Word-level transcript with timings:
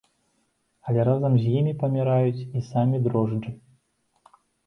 Але 0.91 1.01
разам 1.09 1.33
з 1.41 1.51
імі 1.59 1.73
паміраюць 1.83 2.45
і 2.59 2.63
самі 2.71 3.03
дрожджы. 3.09 3.51